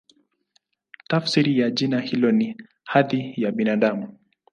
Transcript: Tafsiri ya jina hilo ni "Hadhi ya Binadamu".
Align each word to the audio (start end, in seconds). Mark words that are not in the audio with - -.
Tafsiri 1.07 1.59
ya 1.59 1.69
jina 1.71 1.99
hilo 1.99 2.31
ni 2.31 2.57
"Hadhi 2.83 3.33
ya 3.37 3.51
Binadamu". 3.51 4.17